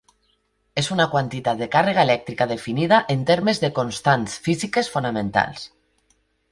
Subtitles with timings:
[0.81, 5.73] És una quantitat de càrrega elèctrica definida en termes de constants físiques fonamentals.